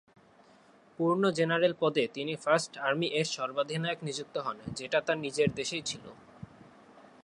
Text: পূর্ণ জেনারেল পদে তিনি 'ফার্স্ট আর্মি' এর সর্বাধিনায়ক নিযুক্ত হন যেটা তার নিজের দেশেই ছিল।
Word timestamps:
পূর্ণ 0.99 1.23
জেনারেল 1.31 1.73
পদে 1.79 2.03
তিনি 2.13 2.33
'ফার্স্ট 2.35 2.73
আর্মি' 2.77 3.13
এর 3.13 3.27
সর্বাধিনায়ক 3.27 3.99
নিযুক্ত 4.03 4.35
হন 4.37 4.57
যেটা 4.75 4.99
তার 5.01 5.17
নিজের 5.17 5.49
দেশেই 5.55 5.83
ছিল। 5.85 6.05